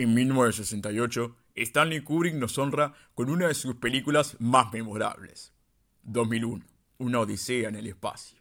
En 0.00 0.14
1968, 0.14 1.36
Stanley 1.56 2.02
Kubrick 2.02 2.36
nos 2.36 2.56
honra 2.56 2.94
con 3.16 3.28
una 3.30 3.48
de 3.48 3.54
sus 3.54 3.74
películas 3.74 4.36
más 4.38 4.72
memorables, 4.72 5.52
2001, 6.04 6.64
Una 6.98 7.18
Odisea 7.18 7.68
en 7.68 7.74
el 7.74 7.88
Espacio. 7.88 8.38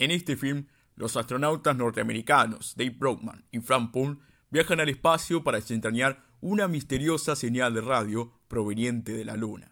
En 0.00 0.10
este 0.10 0.36
film, 0.36 0.66
los 0.96 1.16
astronautas 1.16 1.76
norteamericanos 1.76 2.74
Dave 2.76 2.96
Brockman 2.98 3.44
y 3.52 3.60
Frank 3.60 3.92
Poole 3.92 4.18
viajan 4.50 4.80
al 4.80 4.88
espacio 4.88 5.44
para 5.44 5.60
desentrañar 5.60 6.20
una 6.40 6.66
misteriosa 6.66 7.36
señal 7.36 7.72
de 7.72 7.82
radio 7.82 8.32
proveniente 8.48 9.12
de 9.12 9.24
la 9.24 9.36
Luna. 9.36 9.70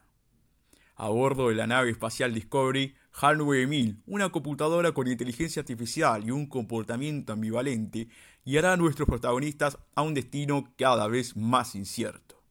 A 1.00 1.10
bordo 1.10 1.48
de 1.48 1.54
la 1.54 1.68
nave 1.68 1.92
espacial 1.92 2.34
Discovery, 2.34 2.92
HAL 3.12 3.38
9000, 3.38 4.02
una 4.06 4.30
computadora 4.30 4.90
con 4.90 5.06
inteligencia 5.06 5.60
artificial 5.60 6.26
y 6.26 6.32
un 6.32 6.46
comportamiento 6.46 7.32
ambivalente, 7.32 8.08
guiará 8.44 8.72
a 8.72 8.76
nuestros 8.76 9.06
protagonistas 9.06 9.78
a 9.94 10.02
un 10.02 10.12
destino 10.12 10.74
cada 10.76 11.06
vez 11.06 11.36
más 11.36 11.76
incierto. 11.76 12.42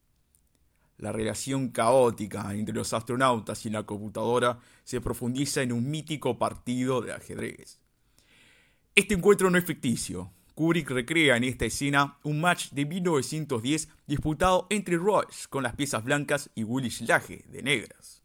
La 0.96 1.12
relación 1.12 1.68
caótica 1.68 2.54
entre 2.54 2.74
los 2.74 2.94
astronautas 2.94 3.66
y 3.66 3.68
la 3.68 3.82
computadora 3.82 4.58
se 4.82 5.02
profundiza 5.02 5.60
en 5.60 5.70
un 5.70 5.90
mítico 5.90 6.38
partido 6.38 7.02
de 7.02 7.12
ajedrez. 7.12 7.78
Este 8.94 9.12
encuentro 9.12 9.50
no 9.50 9.58
es 9.58 9.64
ficticio. 9.66 10.32
Kubrick 10.54 10.88
recrea 10.88 11.36
en 11.36 11.44
esta 11.44 11.66
escena 11.66 12.16
un 12.22 12.40
match 12.40 12.70
de 12.70 12.86
1910 12.86 13.90
disputado 14.06 14.66
entre 14.70 14.96
Royce 14.96 15.46
con 15.50 15.62
las 15.62 15.76
piezas 15.76 16.02
blancas 16.02 16.48
y 16.54 16.64
Willy 16.64 16.90
Schlage 16.90 17.44
de 17.46 17.62
negras. 17.62 18.22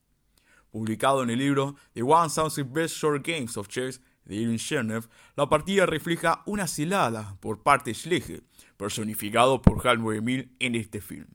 Publicado 0.74 1.22
en 1.22 1.30
el 1.30 1.38
libro 1.38 1.76
The 1.94 2.02
1000 2.02 2.64
Best 2.64 2.96
Short 2.96 3.24
Games 3.24 3.58
of 3.58 3.68
Chess 3.68 4.02
de 4.26 4.38
Irving 4.38 4.58
Chernev, 4.58 5.08
la 5.36 5.48
partida 5.48 5.86
refleja 5.86 6.42
una 6.48 6.66
celada 6.66 7.38
por 7.42 7.62
parte 7.62 7.92
de 7.92 7.94
Schlegel, 7.94 8.44
personificado 8.76 9.62
por 9.62 9.88
HAL 9.88 10.02
9000 10.02 10.56
en 10.60 10.74
este 10.74 11.00
film, 11.00 11.28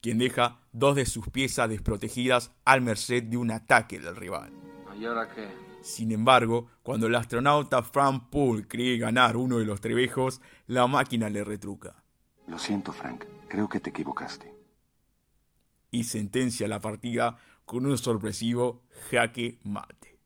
quien 0.00 0.18
deja 0.18 0.58
dos 0.72 0.96
de 0.96 1.06
sus 1.06 1.28
piezas 1.28 1.68
desprotegidas 1.68 2.50
al 2.64 2.80
merced 2.80 3.22
de 3.22 3.36
un 3.36 3.52
ataque 3.52 4.00
del 4.00 4.16
rival. 4.16 4.52
¿Y 4.98 5.04
ahora 5.04 5.28
qué? 5.32 5.46
Sin 5.82 6.10
embargo, 6.10 6.66
cuando 6.82 7.06
el 7.06 7.14
astronauta 7.14 7.84
Frank 7.84 8.30
Poole 8.30 8.66
cree 8.66 8.98
ganar 8.98 9.36
uno 9.36 9.58
de 9.58 9.64
los 9.64 9.80
trebejos, 9.80 10.40
la 10.66 10.88
máquina 10.88 11.30
le 11.30 11.44
retruca. 11.44 12.02
Lo 12.48 12.58
siento, 12.58 12.92
Frank. 12.92 13.26
Creo 13.48 13.68
que 13.68 13.78
te 13.78 13.90
equivocaste. 13.90 14.52
Y 15.92 16.04
sentencia 16.04 16.66
la 16.66 16.80
partida 16.80 17.36
con 17.64 17.86
un 17.86 17.96
sorpresivo 17.96 18.82
jaque 19.10 19.60
mate. 19.62 20.18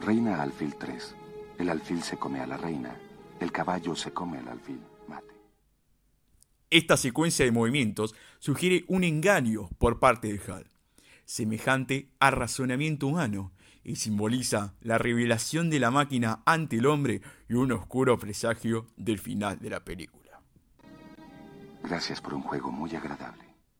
Reina 0.00 0.42
alfil 0.42 0.74
3. 0.74 1.14
El 1.58 1.68
alfil 1.70 2.02
se 2.02 2.18
come 2.18 2.40
a 2.40 2.46
la 2.46 2.56
reina. 2.56 2.94
El 3.40 3.52
caballo 3.52 3.94
se 3.94 4.12
come 4.12 4.38
al 4.38 4.48
alfil. 4.48 4.80
Mate. 5.06 5.34
Esta 6.70 6.96
secuencia 6.96 7.44
de 7.44 7.52
movimientos 7.52 8.14
sugiere 8.40 8.84
un 8.88 9.04
engaño 9.04 9.68
por 9.78 10.00
parte 10.00 10.32
de 10.32 10.52
Hal, 10.52 10.66
semejante 11.24 12.10
a 12.18 12.32
razonamiento 12.32 13.06
humano, 13.06 13.52
y 13.84 13.96
simboliza 13.96 14.74
la 14.80 14.98
revelación 14.98 15.70
de 15.70 15.80
la 15.80 15.90
máquina 15.90 16.42
ante 16.46 16.76
el 16.76 16.86
hombre 16.86 17.20
y 17.48 17.54
un 17.54 17.72
oscuro 17.72 18.18
presagio 18.18 18.86
del 18.96 19.18
final 19.18 19.58
de 19.60 19.70
la 19.70 19.84
película. 19.84 20.40
Gracias 21.82 22.20
por 22.20 22.34
un 22.34 22.42
juego 22.42 22.70
muy 22.70 22.94
agradable. 22.94 23.51